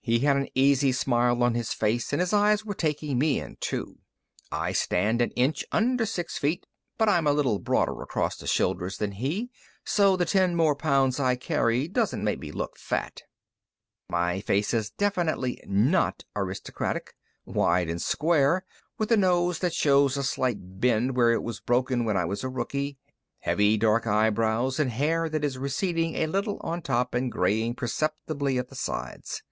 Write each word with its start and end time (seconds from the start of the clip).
He 0.00 0.20
had 0.20 0.36
an 0.36 0.46
easy 0.54 0.92
smile 0.92 1.42
on 1.42 1.54
his 1.56 1.72
face, 1.72 2.12
and 2.12 2.20
his 2.20 2.32
eyes 2.32 2.64
were 2.64 2.76
taking 2.76 3.18
me 3.18 3.40
in, 3.40 3.56
too. 3.58 3.98
I 4.52 4.70
stand 4.70 5.20
an 5.20 5.32
inch 5.32 5.64
under 5.72 6.06
six 6.06 6.38
feet, 6.38 6.64
but 6.96 7.08
I'm 7.08 7.26
a 7.26 7.32
little 7.32 7.58
broader 7.58 8.00
across 8.00 8.36
the 8.36 8.46
shoulders 8.46 8.98
than 8.98 9.10
he, 9.10 9.50
so 9.84 10.16
the 10.16 10.24
ten 10.24 10.54
more 10.54 10.76
pounds 10.76 11.18
I 11.18 11.34
carry 11.34 11.88
doesn't 11.88 12.22
make 12.22 12.38
me 12.38 12.52
look 12.52 12.76
fat. 12.78 13.22
My 14.08 14.40
face 14.40 14.72
is 14.72 14.90
definitely 14.92 15.60
not 15.66 16.22
aristocratic 16.36 17.14
wide 17.44 17.90
and 17.90 18.00
square, 18.00 18.64
with 18.98 19.10
a 19.10 19.16
nose 19.16 19.58
that 19.58 19.74
shows 19.74 20.16
a 20.16 20.22
slight 20.22 20.78
bend 20.80 21.16
where 21.16 21.32
it 21.32 21.42
was 21.42 21.58
broken 21.58 22.04
when 22.04 22.16
I 22.16 22.26
was 22.26 22.44
a 22.44 22.48
rookie, 22.48 22.98
heavy, 23.40 23.76
dark 23.76 24.06
eyebrows, 24.06 24.78
and 24.78 24.92
hair 24.92 25.28
that 25.28 25.44
is 25.44 25.58
receding 25.58 26.14
a 26.14 26.28
little 26.28 26.58
on 26.60 26.80
top 26.82 27.12
and 27.14 27.32
graying 27.32 27.74
perceptibly 27.74 28.56
at 28.58 28.68
the 28.68 28.76
sides. 28.76 29.42